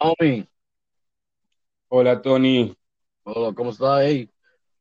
Homie, 0.00 0.46
Hola 1.88 2.22
Tony, 2.22 2.74
hola, 3.24 3.52
¿cómo 3.54 3.70
está? 3.70 4.02
Hey, 4.02 4.30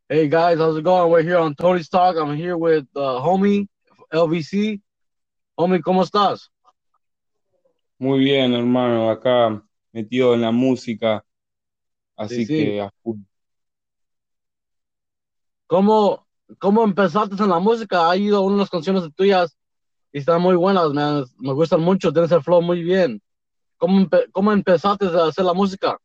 hey 0.08 0.30
guys, 0.30 0.58
how's 0.59 0.77
it 0.77 0.83
going? 0.83 1.09
We're 1.11 1.24
here 1.24 1.38
on 1.40 1.56
Tony's 1.56 1.90
Talk. 1.90 2.16
I'm 2.16 2.35
here 2.38 2.56
with 2.56 2.85
uh, 2.95 3.19
Homie, 3.19 3.67
LVC. 4.13 4.79
Homie, 5.58 5.82
¿cómo 5.82 6.03
estás? 6.03 6.50
muy 7.97 8.20
bien 8.20 8.54
hermano, 8.54 9.10
acá 9.10 9.62
metido 9.92 10.34
en 10.34 10.42
la 10.42 10.52
música, 10.52 11.26
Sí, 12.28 12.36
así 12.36 12.46
sí. 12.46 12.54
que 12.54 12.82
a 12.82 12.90
full. 13.04 13.20
¿Cómo, 15.68 16.26
cómo 16.60 16.84
empezaste 16.84 17.36
en 17.44 17.50
la 17.50 17.60
música? 17.60 18.10
Ha 18.10 18.16
ido 18.18 18.42
unas 18.42 18.70
canciones 18.70 19.04
tuyas 19.16 19.58
y 20.14 20.20
están 20.20 20.42
muy 20.42 20.56
buenas, 20.56 20.92
man. 20.94 21.26
Me 21.40 21.54
gustan 21.54 21.82
mucho, 21.82 22.14
tienes 22.14 22.32
el 22.32 22.42
flow 22.42 22.62
muy 22.62 22.84
bien. 22.84 23.22
¿Cómo, 23.80 24.07
cómo 24.32 24.52
empezaste 24.52 25.05
a 25.07 25.26
hacer 25.27 25.45
la 25.45 25.54
música? 25.54 25.98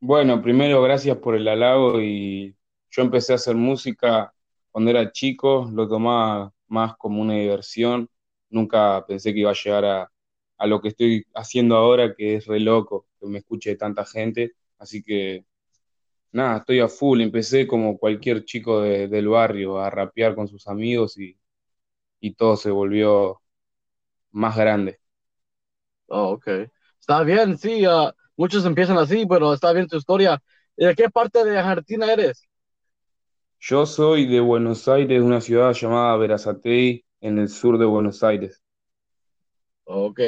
Bueno, 0.00 0.40
primero 0.42 0.82
gracias 0.82 1.18
por 1.18 1.34
el 1.36 1.46
halago 1.48 2.00
y 2.00 2.56
yo 2.90 3.02
empecé 3.02 3.32
a 3.32 3.36
hacer 3.36 3.54
música 3.56 4.32
cuando 4.70 4.90
era 4.90 5.12
chico, 5.12 5.68
lo 5.72 5.88
tomaba 5.88 6.52
más 6.68 6.96
como 6.96 7.20
una 7.20 7.34
diversión, 7.34 8.08
nunca 8.48 9.04
pensé 9.06 9.34
que 9.34 9.40
iba 9.40 9.50
a 9.50 9.54
llegar 9.54 9.84
a, 9.84 10.12
a 10.58 10.66
lo 10.66 10.80
que 10.80 10.88
estoy 10.88 11.24
haciendo 11.34 11.76
ahora, 11.76 12.14
que 12.14 12.36
es 12.36 12.46
re 12.46 12.60
loco, 12.60 13.06
que 13.20 13.26
me 13.26 13.38
escuche 13.38 13.76
tanta 13.76 14.06
gente, 14.06 14.52
así 14.78 15.02
que 15.02 15.44
nada, 16.32 16.58
estoy 16.58 16.80
a 16.80 16.88
full, 16.88 17.20
empecé 17.22 17.66
como 17.66 17.98
cualquier 17.98 18.44
chico 18.44 18.82
de- 18.82 19.08
del 19.08 19.28
barrio 19.28 19.78
a 19.80 19.90
rapear 19.90 20.34
con 20.36 20.48
sus 20.48 20.68
amigos 20.68 21.18
y, 21.18 21.38
y 22.20 22.34
todo 22.34 22.56
se 22.56 22.70
volvió 22.70 23.42
más 24.32 24.56
grande. 24.56 24.99
Oh, 26.10 26.30
ok. 26.32 26.48
Está 26.98 27.22
bien, 27.22 27.56
sí. 27.56 27.84
ah, 27.84 28.12
muchos 28.36 28.64
empiezan 28.64 28.98
así, 28.98 29.24
pero 29.26 29.54
está 29.54 29.72
bien 29.72 29.86
tu 29.86 29.96
historia. 29.96 30.42
¿Y 30.76 30.84
de 30.86 30.94
qué 30.94 31.08
parte 31.08 31.44
de 31.44 31.58
Argentina 31.58 32.12
eres? 32.12 32.42
Yo 33.60 33.86
soy 33.86 34.26
de 34.26 34.40
Buenos 34.40 34.88
Aires, 34.88 35.22
una 35.22 35.40
ciudad 35.40 35.72
llamada 35.72 36.16
Berazategui, 36.16 37.04
en 37.20 37.38
el 37.38 37.48
sur 37.48 37.78
de 37.78 37.84
Buenos 37.84 38.24
Aires. 38.24 38.60
Ok. 39.84 40.20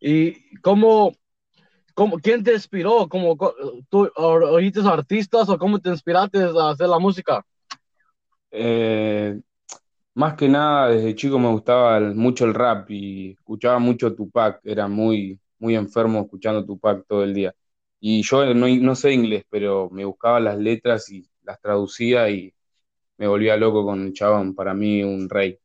¿Y 0.00 0.58
cómo, 0.60 1.12
cómo, 1.94 2.18
quién 2.18 2.42
te 2.42 2.54
inspiró? 2.54 3.08
¿Cómo, 3.08 3.36
tú 3.88 4.10
oíste 4.16 4.80
artistas 4.80 5.48
o 5.48 5.58
cómo 5.58 5.78
te 5.78 5.90
inspiraste 5.90 6.42
a 6.42 6.70
hacer 6.70 6.88
la 6.88 6.98
música? 6.98 7.44
Eh, 8.50 9.38
más 10.18 10.34
que 10.34 10.48
nada, 10.48 10.88
desde 10.90 11.14
chico 11.14 11.38
me 11.38 11.48
gustaba 11.50 11.98
el- 11.98 12.14
mucho 12.14 12.44
el 12.44 12.54
rap 12.54 12.90
y 12.90 13.32
escuchaba 13.32 13.78
mucho 13.78 14.14
Tupac, 14.14 14.60
era 14.64 14.88
muy, 14.88 15.40
muy 15.58 15.76
enfermo 15.76 16.20
escuchando 16.22 16.64
Tupac 16.64 17.06
todo 17.06 17.24
el 17.24 17.34
día. 17.34 17.54
Y 18.00 18.22
yo 18.22 18.54
no, 18.54 18.68
no 18.68 18.94
sé 18.96 19.12
inglés, 19.12 19.44
pero 19.50 19.88
me 19.90 20.04
buscaba 20.04 20.40
las 20.40 20.58
letras 20.58 21.10
y 21.10 21.28
las 21.42 21.60
traducía 21.60 22.30
y 22.30 22.52
me 23.18 23.28
volvía 23.28 23.56
loco 23.56 23.84
con 23.84 24.02
el 24.06 24.12
chabón, 24.14 24.54
para 24.54 24.74
mí 24.74 25.02
un 25.04 25.28
rey. 25.30 25.58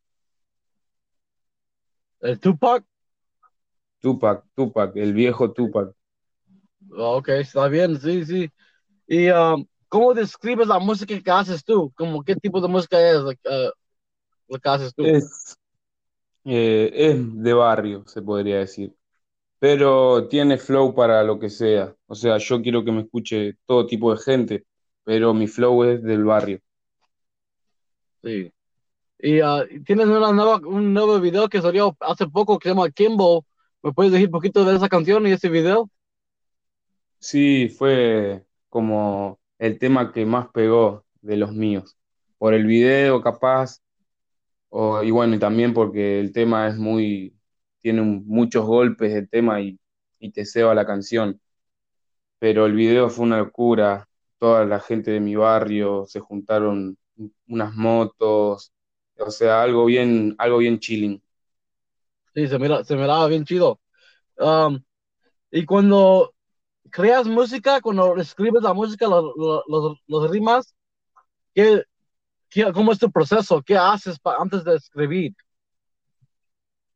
¿El 2.21 2.39
Tupac? 2.39 2.83
Tupac, 4.01 4.45
Tupac, 4.55 4.95
el 4.97 5.13
viejo 5.13 5.51
Tupac. 5.51 5.95
Ok, 6.97 7.29
está 7.29 7.67
bien, 7.67 7.99
sí, 7.99 8.25
sí. 8.25 8.49
¿Y 9.07 9.29
um, 9.31 9.65
cómo 9.89 10.13
describes 10.13 10.67
la 10.67 10.79
música 10.79 11.19
que 11.21 11.31
haces 11.31 11.63
tú? 11.65 11.93
¿Cómo 11.97 12.23
qué 12.23 12.35
tipo 12.37 12.61
de 12.61 12.67
música 12.69 12.99
es 13.11 13.21
like, 13.23 13.41
uh, 13.49 13.71
haces 14.63 14.93
tú? 14.95 15.05
Es, 15.05 15.57
eh, 16.45 16.91
es 16.93 17.17
de 17.43 17.53
barrio, 17.53 18.03
se 18.07 18.21
podría 18.21 18.59
decir. 18.59 18.95
pero 19.59 20.27
tiene 20.27 20.57
flow 20.57 20.93
para 20.93 21.23
lo 21.23 21.39
que 21.39 21.49
sea. 21.49 21.95
O 22.07 22.15
sea, 22.15 22.37
yo 22.37 22.61
quiero 22.61 22.83
que 22.83 22.91
me 22.91 23.01
escuche 23.03 23.55
todo 23.65 23.85
tipo 23.87 24.13
de 24.13 24.21
gente, 24.21 24.65
pero 25.03 25.33
mi 25.33 25.47
flow 25.47 25.83
es 25.85 26.03
del 26.03 26.25
barrio. 26.25 26.59
Sí. 28.23 28.51
Y 29.19 29.41
uh, 29.41 29.65
tienes 29.85 30.07
una 30.07 30.31
nueva, 30.33 30.57
un 30.65 30.93
nuevo 30.93 31.19
video 31.19 31.49
que 31.49 31.61
salió 31.61 31.95
hace 32.01 32.27
poco 32.27 32.59
que 32.59 32.69
se 32.69 32.75
llama 32.75 32.91
Kimbo. 32.91 33.45
¿Me 33.83 33.93
puedes 33.93 34.11
decir 34.13 34.27
un 34.27 34.33
poquito 34.33 34.65
de 34.65 34.75
esa 34.75 34.89
canción 34.89 35.27
y 35.27 35.31
ese 35.31 35.49
video? 35.49 35.89
Sí, 37.19 37.69
fue 37.69 38.45
como 38.69 39.39
el 39.59 39.79
tema 39.79 40.11
que 40.11 40.25
más 40.25 40.49
pegó 40.53 41.05
de 41.21 41.37
los 41.37 41.53
míos. 41.53 41.97
Por 42.37 42.53
el 42.53 42.65
video, 42.65 43.21
capaz, 43.21 43.79
o, 44.75 45.03
y 45.03 45.11
bueno, 45.11 45.35
y 45.35 45.39
también 45.39 45.73
porque 45.73 46.19
el 46.19 46.31
tema 46.33 46.67
es 46.67 46.77
muy, 46.77 47.35
tiene 47.79 48.01
muchos 48.01 48.65
golpes 48.65 49.13
el 49.13 49.29
tema 49.29 49.61
y, 49.61 49.79
y 50.19 50.31
te 50.31 50.45
ceba 50.45 50.73
la 50.73 50.85
canción. 50.85 51.39
Pero 52.39 52.65
el 52.65 52.73
video 52.73 53.09
fue 53.09 53.25
una 53.25 53.37
locura. 53.37 54.07
Toda 54.39 54.65
la 54.65 54.79
gente 54.79 55.11
de 55.11 55.19
mi 55.19 55.35
barrio 55.35 56.05
se 56.07 56.19
juntaron 56.19 56.97
unas 57.47 57.73
motos, 57.75 58.73
o 59.17 59.31
sea, 59.31 59.61
algo 59.61 59.85
bien, 59.85 60.35
algo 60.39 60.57
bien 60.57 60.79
chilling. 60.79 61.21
Sí, 62.33 62.47
se 62.47 62.57
mira, 62.57 62.83
se 62.83 62.95
miraba 62.95 63.27
bien 63.27 63.45
chido. 63.45 63.79
Um, 64.39 64.83
y 65.51 65.65
cuando 65.65 66.33
creas 66.89 67.27
música, 67.27 67.81
cuando 67.81 68.17
escribes 68.17 68.63
la 68.63 68.73
música, 68.73 69.07
los, 69.07 69.33
los, 69.67 69.99
los 70.07 70.31
rimas, 70.31 70.75
¿qué, 71.53 71.83
qué, 72.53 72.71
cómo 72.73 72.91
es 72.91 72.99
tu 72.99 73.11
proceso? 73.11 73.61
¿Qué 73.61 73.77
haces 73.77 74.17
antes 74.39 74.63
de 74.63 74.75
escribir? 74.75 75.33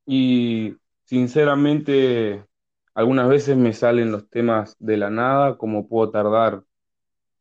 Y 0.05 0.75
sinceramente, 1.05 2.45
algunas 2.93 3.27
veces 3.29 3.57
me 3.57 3.73
salen 3.73 4.11
los 4.11 4.29
temas 4.29 4.75
de 4.79 4.97
la 4.97 5.09
nada, 5.09 5.57
como 5.57 5.87
puedo 5.87 6.11
tardar 6.11 6.63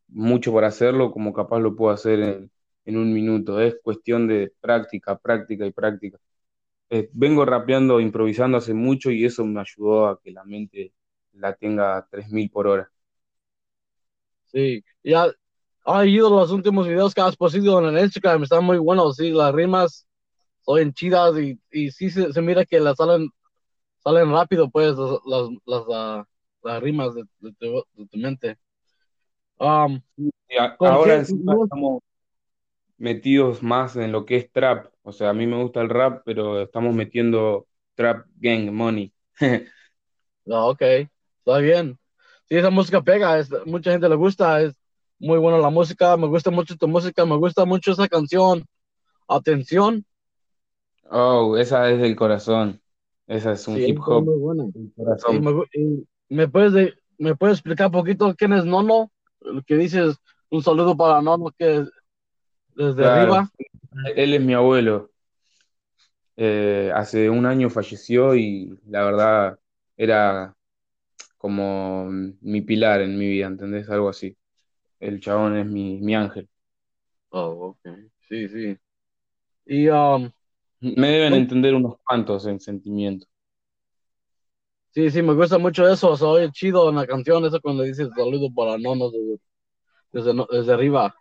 mucho 0.09 0.53
para 0.53 0.67
hacerlo, 0.67 1.11
como 1.11 1.33
capaz 1.33 1.59
lo 1.61 1.75
puedo 1.75 1.93
hacer 1.93 2.21
en, 2.21 2.51
en 2.85 2.97
un 2.97 3.13
minuto. 3.13 3.61
Es 3.61 3.77
cuestión 3.83 4.27
de 4.27 4.53
práctica, 4.61 5.17
práctica 5.19 5.65
y 5.65 5.71
práctica. 5.73 6.19
Eh, 6.89 7.09
vengo 7.13 7.45
rapeando, 7.45 7.99
improvisando 8.01 8.57
hace 8.57 8.73
mucho 8.73 9.11
y 9.11 9.25
eso 9.25 9.45
me 9.45 9.61
ayudó 9.61 10.07
a 10.09 10.21
que 10.21 10.31
la 10.31 10.43
mente 10.45 10.93
la 11.33 11.55
tenga 11.55 11.97
a 11.97 12.07
3000 12.07 12.49
por 12.51 12.67
hora. 12.67 12.91
Sí, 14.45 14.83
ya 15.03 15.31
ha 15.87 16.05
ido 16.07 16.29
los 16.31 16.51
últimos 16.51 16.87
videos 16.87 17.15
que 17.15 17.21
has 17.21 17.37
posteado 17.37 17.79
en 17.89 17.97
el 17.97 18.03
Instagram, 18.05 18.43
están 18.43 18.65
muy 18.65 18.79
buenos, 18.79 19.17
sí, 19.17 19.31
las 19.31 19.53
rimas 19.55 20.07
son 20.63 20.93
chidas 20.93 21.37
y, 21.39 21.59
y 21.71 21.91
sí 21.91 22.09
se, 22.11 22.33
se 22.33 22.41
mira 22.41 22.65
que 22.65 22.79
las 22.79 22.97
salen, 22.97 23.29
salen 23.99 24.31
rápido, 24.31 24.69
pues, 24.71 24.95
las, 24.97 25.19
las, 25.25 25.49
las, 25.65 25.83
ah, 25.93 26.25
las 26.63 26.83
rimas 26.83 27.15
de, 27.15 27.23
de 27.39 27.53
tu, 27.53 27.85
de 27.95 28.07
tu 28.07 28.17
mente. 28.19 28.57
Um, 29.59 30.01
Y 30.49 30.57
a- 30.57 30.77
¿con 30.77 30.97
ahora 30.97 31.15
qué? 31.15 31.15
encima 31.15 31.53
estamos 31.55 32.01
metidos 32.97 33.63
más 33.63 33.95
en 33.95 34.11
lo 34.11 34.25
que 34.25 34.37
es 34.37 34.51
trap. 34.51 34.87
O 35.03 35.11
sea, 35.11 35.29
a 35.29 35.33
mí 35.33 35.47
me 35.47 35.61
gusta 35.61 35.81
el 35.81 35.89
rap, 35.89 36.23
pero 36.25 36.61
estamos 36.61 36.95
metiendo 36.95 37.67
trap 37.95 38.27
gang 38.37 38.71
money. 38.71 39.13
No, 40.45 40.67
ok, 40.69 40.81
está 40.81 41.57
bien. 41.59 41.99
Sí, 42.49 42.55
esa 42.57 42.69
música 42.69 43.01
pega, 43.01 43.37
es, 43.39 43.49
mucha 43.65 43.91
gente 43.91 44.07
le 44.09 44.15
gusta, 44.15 44.61
es 44.61 44.76
muy 45.19 45.37
buena 45.39 45.57
la 45.59 45.69
música, 45.69 46.17
me 46.17 46.27
gusta 46.27 46.51
mucho 46.51 46.75
tu 46.77 46.87
música, 46.87 47.25
me 47.25 47.37
gusta 47.37 47.65
mucho 47.65 47.91
esa 47.93 48.07
canción, 48.07 48.65
Atención, 49.29 50.05
Oh, 51.09 51.57
esa 51.57 51.89
es 51.89 51.99
del 51.99 52.15
corazón. 52.15 52.81
Esa 53.27 53.53
es 53.53 53.67
un 53.67 53.79
sí, 53.79 53.81
hip 53.83 53.99
hop 54.07 54.29
muy 54.29 54.37
buena. 54.37 54.69
del 54.73 54.91
Y 55.25 55.39
corazón. 55.39 55.39
me, 55.39 55.51
gu- 55.51 55.67
y 55.73 56.07
me 56.35 56.47
puedes, 56.47 56.73
de- 56.73 56.93
me 57.17 57.35
puedes 57.35 57.57
explicar 57.57 57.87
un 57.87 57.93
poquito 57.93 58.35
quién 58.37 58.53
es 58.53 58.65
Nono, 58.65 59.11
lo 59.41 59.61
que 59.63 59.75
dices, 59.77 60.17
un 60.49 60.63
saludo 60.63 60.95
para 60.97 61.21
Nono 61.21 61.51
que 61.57 61.77
es 61.79 61.89
desde 62.75 63.05
Claro, 63.05 63.07
arriba. 63.07 63.49
él 64.15 64.33
es 64.35 64.41
mi 64.41 64.53
abuelo. 64.53 65.11
Eh, 66.35 66.91
hace 66.93 67.29
un 67.29 67.45
año 67.45 67.69
falleció 67.69 68.35
y 68.35 68.77
la 68.87 69.03
verdad 69.05 69.59
era 69.97 70.55
como 71.37 72.07
mi 72.41 72.61
pilar 72.61 73.01
en 73.01 73.17
mi 73.19 73.27
vida, 73.29 73.47
¿entendés? 73.47 73.89
Algo 73.89 74.09
así. 74.09 74.37
El 74.99 75.19
chabón 75.19 75.57
es 75.57 75.65
mi, 75.65 75.99
mi 75.99 76.13
ángel. 76.13 76.47
Oh, 77.31 77.69
ok, 77.69 77.79
sí, 78.27 78.47
sí. 78.49 78.77
Y 79.65 79.89
um, 79.89 80.31
Me 80.81 81.09
deben 81.11 81.35
entender 81.35 81.75
unos 81.75 81.97
cuantos 82.03 82.47
en 82.47 82.59
sentimiento. 82.59 83.27
sí, 84.93 85.09
sí, 85.11 85.21
me 85.21 85.33
gusta 85.33 85.57
mucho 85.57 85.87
eso, 85.87 86.15
soy 86.17 86.51
chido 86.51 86.89
en 86.89 86.95
la 86.95 87.07
canción, 87.07 87.45
eso 87.45 87.59
cuando 87.61 87.83
dices 87.83 88.09
saludo 88.15 88.49
para 88.53 88.77
Nono 88.77 89.09
desde, 89.11 89.39
desde, 90.51 90.73
arriba. 90.73 91.15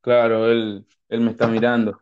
Claro, 0.00 0.50
él, 0.50 0.86
él 1.08 1.20
me 1.20 1.30
está 1.30 1.46
mirando. 1.46 2.00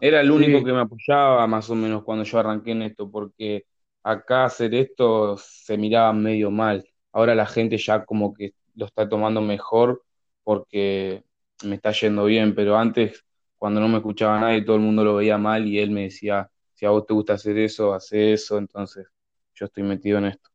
Era 0.00 0.20
el 0.20 0.30
único 0.30 0.58
Sí, 0.58 0.64
que 0.64 0.72
me 0.72 0.80
apoyaba 0.80 1.46
más 1.46 1.70
o 1.70 1.74
menos 1.74 2.04
cuando 2.04 2.24
yo 2.24 2.38
arranqué 2.38 2.72
en 2.72 2.82
esto, 2.82 3.10
porque 3.10 3.66
acá 4.02 4.44
hacer 4.46 4.74
esto 4.74 5.36
se 5.38 5.78
miraba 5.78 6.12
medio 6.12 6.50
mal. 6.50 6.86
Ahora 7.12 7.34
la 7.34 7.46
gente 7.46 7.78
ya 7.78 8.04
como 8.04 8.34
que 8.34 8.54
lo 8.76 8.86
está 8.86 9.08
tomando 9.08 9.40
mejor 9.42 10.04
porque 10.50 11.24
me 11.64 11.76
está 11.76 11.92
yendo 11.92 12.24
bien, 12.24 12.54
pero 12.54 12.76
antes 12.76 13.24
cuando 13.58 13.80
no 13.80 13.88
me 13.88 13.98
escuchaba 13.98 14.40
nadie 14.40 14.62
todo 14.62 14.76
el 14.76 14.82
mundo 14.82 15.04
lo 15.04 15.16
veía 15.16 15.38
mal 15.38 15.66
y 15.66 15.78
él 15.78 15.90
me 15.92 16.02
decía, 16.04 16.50
si 16.74 16.86
a 16.86 16.90
vos 16.90 17.06
te 17.06 17.14
gusta 17.14 17.34
hacer 17.34 17.56
eso, 17.58 17.94
hace 17.94 18.32
eso, 18.32 18.58
entonces 18.58 19.06
yo 19.54 19.66
estoy 19.66 19.84
metido 19.84 20.18
en 20.18 20.26
esto. 20.26 20.50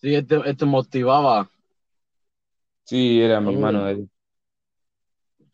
Sí, 0.00 0.14
él 0.14 0.26
te, 0.26 0.34
él 0.36 0.56
te 0.56 0.64
motivaba. 0.64 1.48
Sí, 2.84 3.20
era 3.22 3.40
mi 3.40 3.56
Oh. 3.56 3.56
mano 3.56 3.84
derecha. 3.84 4.10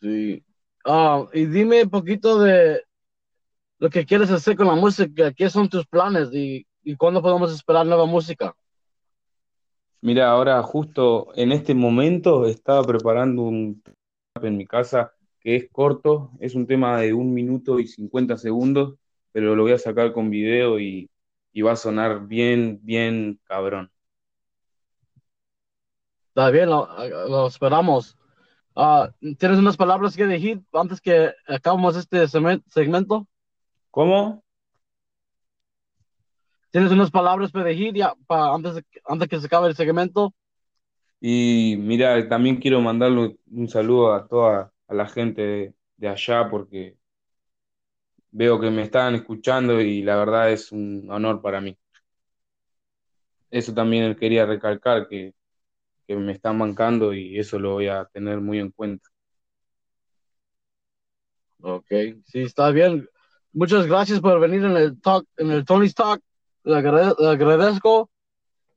Sí. 0.00 0.44
Ah, 0.84 1.24
y 1.32 1.46
dime 1.46 1.82
un 1.84 1.90
poquito 1.90 2.38
de 2.40 2.82
lo 3.78 3.90
que 3.90 4.06
quieres 4.06 4.30
hacer 4.30 4.56
con 4.56 4.66
la 4.68 4.74
música. 4.74 5.32
¿Qué 5.34 5.50
son 5.50 5.68
tus 5.68 5.86
planes 5.86 6.30
y, 6.32 6.66
y 6.84 6.96
cuándo 6.96 7.22
podemos 7.22 7.52
esperar 7.54 7.86
nueva 7.86 8.06
música? 8.06 8.56
Mira, 10.04 10.30
ahora 10.30 10.62
justo 10.62 11.28
en 11.34 11.50
este 11.50 11.74
momento 11.74 12.44
estaba 12.44 12.82
preparando 12.84 13.40
un 13.40 13.82
en 14.34 14.58
mi 14.58 14.66
casa 14.66 15.14
que 15.40 15.56
es 15.56 15.70
corto, 15.72 16.30
es 16.40 16.54
un 16.54 16.66
tema 16.66 17.00
de 17.00 17.14
un 17.14 17.32
minuto 17.32 17.80
y 17.80 17.86
50 17.86 18.36
segundos, 18.36 18.96
pero 19.32 19.56
lo 19.56 19.62
voy 19.62 19.72
a 19.72 19.78
sacar 19.78 20.12
con 20.12 20.28
video 20.28 20.78
y, 20.78 21.08
y 21.54 21.62
va 21.62 21.72
a 21.72 21.76
sonar 21.76 22.26
bien, 22.26 22.80
bien 22.82 23.40
cabrón. 23.44 23.90
Está 26.28 26.50
bien, 26.50 26.68
lo, 26.68 26.86
lo 27.26 27.46
esperamos. 27.46 28.18
Ah, 28.76 29.10
¿tienes 29.38 29.58
unas 29.58 29.78
palabras 29.78 30.14
que 30.14 30.26
decir 30.26 30.60
antes 30.74 31.00
que 31.00 31.32
acabemos 31.48 31.96
este 31.96 32.28
segmento? 32.28 33.26
¿Cómo? 33.90 34.43
¿Tienes 36.74 36.90
unas 36.90 37.12
palabras 37.12 37.52
para 37.52 37.66
decir 37.66 37.94
ya, 37.94 38.14
pa- 38.26 38.52
antes, 38.52 38.74
de- 38.74 38.84
antes 39.06 39.28
que 39.28 39.38
se 39.38 39.46
acabe 39.46 39.68
el 39.68 39.76
segmento? 39.76 40.34
Y 41.20 41.76
mira, 41.78 42.28
también 42.28 42.56
quiero 42.56 42.80
mandarle 42.80 43.38
un 43.50 43.68
saludo 43.68 44.12
a 44.14 44.26
toda 44.28 44.72
a 44.88 44.94
la 44.94 45.06
gente 45.08 45.42
de, 45.42 45.74
de 45.96 46.08
allá 46.08 46.50
porque 46.50 46.96
veo 48.32 48.60
que 48.60 48.70
me 48.70 48.82
están 48.82 49.14
escuchando 49.14 49.80
y 49.80 50.02
la 50.02 50.16
verdad 50.16 50.52
es 50.52 50.72
un 50.72 51.08
honor 51.10 51.40
para 51.40 51.60
mí. 51.62 51.74
Eso 53.50 53.72
también 53.72 54.14
quería 54.16 54.44
recalcar 54.44 55.08
que, 55.08 55.32
que 56.06 56.16
me 56.16 56.32
están 56.32 56.58
bancando 56.58 57.14
y 57.14 57.38
eso 57.38 57.58
lo 57.58 57.74
voy 57.74 57.88
a 57.88 58.06
tener 58.06 58.40
muy 58.40 58.60
en 58.60 58.70
cuenta. 58.72 59.08
Ok, 61.60 61.86
sí, 62.26 62.42
está 62.42 62.70
bien. 62.70 63.08
Muchas 63.52 63.86
gracias 63.86 64.20
por 64.20 64.38
venir 64.40 64.64
en 64.64 64.76
el 64.76 65.00
talk, 65.00 65.26
en 65.38 65.50
el 65.50 65.64
Tony's 65.64 65.94
Talk. 65.94 66.20
Le 66.64 66.76
agrade- 66.76 67.14
le 67.18 67.28
agradezco. 67.28 68.10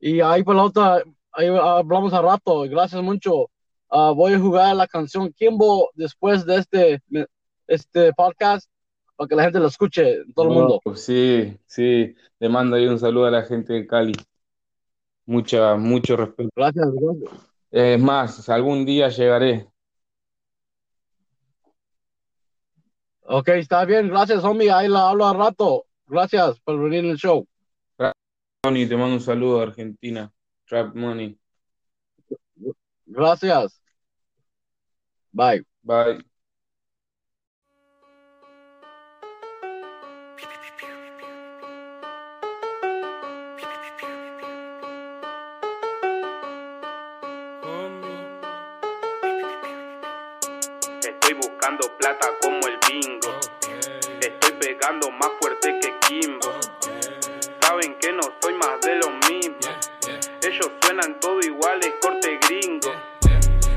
Y 0.00 0.20
ahí 0.20 0.42
por 0.44 0.54
la 0.54 0.64
otra, 0.64 1.02
ahí 1.32 1.46
hablamos 1.48 2.12
a 2.12 2.22
rato. 2.22 2.60
Gracias 2.62 3.02
mucho. 3.02 3.50
Ah, 3.90 4.12
voy 4.14 4.34
a 4.34 4.38
jugar 4.38 4.76
la 4.76 4.86
canción 4.86 5.32
Kimbo 5.32 5.90
después 5.94 6.44
de 6.44 6.56
este, 6.56 7.02
este 7.66 8.12
podcast 8.12 8.68
para 9.16 9.28
que 9.28 9.34
la 9.34 9.42
gente 9.44 9.58
lo 9.58 9.66
escuche, 9.66 10.18
todo 10.34 10.48
el 10.48 10.54
mundo. 10.54 10.80
No, 10.84 10.94
sí, 10.94 11.58
sí, 11.66 12.14
le 12.38 12.48
mando 12.48 12.76
ahí 12.76 12.86
un 12.86 12.98
saludo 13.00 13.26
a 13.26 13.30
la 13.30 13.42
gente 13.42 13.72
de 13.72 13.86
Cali. 13.86 14.14
Mucha, 15.26 15.74
mucho 15.74 16.16
respeto. 16.16 16.50
Gracias. 16.54 16.86
gracias. 16.92 17.40
Es 17.70 18.00
más, 18.00 18.48
algún 18.48 18.84
día 18.84 19.08
llegaré. 19.08 19.66
Ok, 23.22 23.48
está 23.48 23.84
bien. 23.84 24.08
Gracias, 24.08 24.42
homie. 24.44 24.70
Ahí 24.70 24.88
la 24.88 25.10
hablo 25.10 25.26
a 25.26 25.34
rato. 25.34 25.84
Gracias 26.06 26.60
por 26.60 26.78
venir 26.80 27.04
en 27.04 27.10
el 27.10 27.16
show. 27.16 27.46
Tony, 28.60 28.88
te 28.88 28.96
mando 28.96 29.14
un 29.14 29.20
saludo 29.20 29.60
a 29.60 29.62
Argentina. 29.64 30.32
Trap 30.66 30.94
Money. 30.94 31.38
Gracias. 33.06 33.80
Bye. 35.32 35.64
Bye. 35.82 36.24
Estoy 51.00 51.34
buscando 51.34 51.86
plata 51.98 52.26
como 52.42 52.67
Ellos 60.58 60.72
suenan 60.82 61.20
todo 61.20 61.38
iguales, 61.38 61.92
corte 62.02 62.36
gringo. 62.48 62.90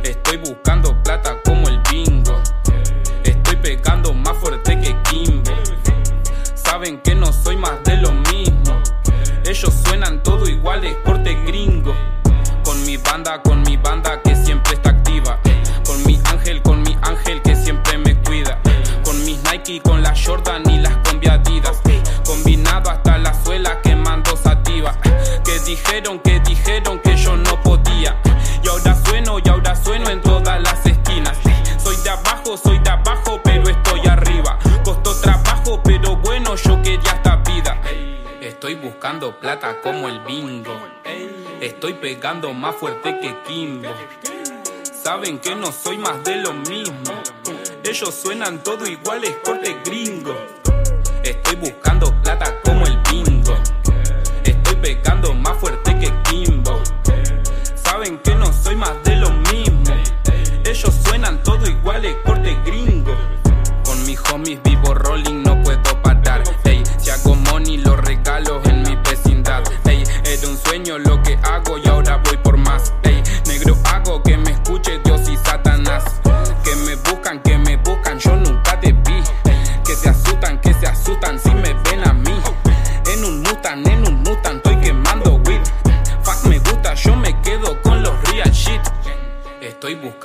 Estoy 0.02 0.38
buscando 0.38 0.98
plata 1.04 1.38
como 1.46 1.68
el 1.68 1.80
bingo. 1.92 2.42
Estoy 3.24 3.56
pegando 3.58 4.16
más 4.16 4.36
fuerte 4.40 4.80
que 4.80 4.96
Kimbo. 5.04 5.52
Saben 6.56 7.00
que 7.02 7.14
no 7.14 7.32
soy 7.32 7.56
más 7.58 7.84
de 7.84 7.98
lo 7.98 8.12
mismo. 8.14 8.82
Ellos 9.46 9.72
suenan 9.86 10.24
todo 10.24 10.48
iguales, 10.48 10.98
corte 11.06 11.36
gringo. 11.46 11.94
Con 12.64 12.84
mi 12.84 12.98
banda, 12.98 13.44
con 13.44 13.62
mi 13.62 13.78
banda 13.78 14.20
que 14.24 14.36
siempre 14.36 14.74
está 14.74 14.90
activa. 14.90 15.40
Con 15.86 16.04
mi 16.04 16.20
ángel, 16.32 16.64
con 16.64 16.82
mi 16.82 16.98
ángel 17.04 17.44
que 17.44 17.56
siempre 17.56 18.00
me 18.00 18.20
cuida. 18.24 18.60
Con 19.06 19.24
mis 19.24 19.38
Nike, 19.52 19.82
con 19.82 20.02
las 20.02 20.26
Jordan 20.26 20.68
dijeron, 25.72 26.20
que 26.20 26.40
dijeron 26.42 27.00
que 27.00 27.16
yo 27.16 27.38
no 27.38 27.62
podía. 27.62 28.18
Y 28.62 28.68
ahora 28.68 28.94
sueno, 29.06 29.40
y 29.40 29.48
ahora 29.48 29.74
sueno 29.76 30.10
en 30.10 30.22
todas 30.22 30.62
las 30.62 30.86
esquinas. 30.86 31.38
Soy 31.82 31.96
de 32.04 32.10
abajo, 32.10 32.58
soy 32.58 32.78
de 32.80 32.90
abajo, 32.90 33.40
pero 33.42 33.70
estoy 33.70 34.02
arriba. 34.08 34.60
Costó 34.84 35.16
trabajo, 35.22 35.82
pero 35.82 36.18
bueno, 36.18 36.56
yo 36.58 36.82
quería 36.82 37.12
esta 37.14 37.38
vida. 37.38 37.82
Estoy 38.42 38.76
buscando 38.76 39.40
plata 39.40 39.80
como 39.82 40.10
el 40.10 40.20
bingo. 40.22 40.76
Estoy 41.62 41.94
pegando 41.94 42.54
más 42.54 42.76
fuerte 42.76 43.18
que 43.20 43.38
Kimbo. 43.44 43.90
Saben 44.84 45.40
que 45.40 45.56
no 45.56 45.72
soy 45.72 45.98
más 45.98 46.22
de 46.24 46.36
lo 46.36 46.54
mismo. 46.54 47.14
Ellos 47.84 48.14
suenan 48.14 48.62
todo 48.62 48.86
iguales, 48.86 49.38
corte 49.44 49.78
gringo. 49.86 50.36
Estoy 51.24 51.56
buscando 51.56 52.14
plata 52.22 52.61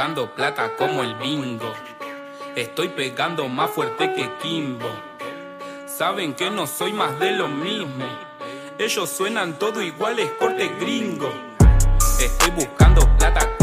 Estoy 0.07 0.23
buscando 0.23 0.37
plata 0.37 0.77
como 0.77 1.03
el 1.03 1.15
bingo. 1.17 1.73
Estoy 2.55 2.91
pegando 2.91 3.49
más 3.49 3.71
fuerte 3.73 4.15
que 4.15 4.31
Kimbo. 4.41 4.87
Saben 5.85 6.33
que 6.35 6.49
no 6.49 6.69
soy 6.69 6.93
más 6.93 7.19
de 7.19 7.33
lo 7.33 7.49
mismo. 7.49 8.05
Ellos 8.79 9.11
suenan 9.11 9.59
todo 9.59 9.83
iguales, 9.83 10.31
corte 10.39 10.69
gringo. 10.79 11.29
Estoy 12.21 12.51
buscando 12.53 13.01
plata 13.19 13.57